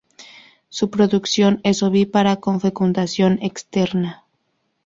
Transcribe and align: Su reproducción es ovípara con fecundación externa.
Su 0.69 0.87
reproducción 0.87 1.61
es 1.63 1.83
ovípara 1.83 2.37
con 2.37 2.59
fecundación 2.59 3.37
externa. 3.43 4.25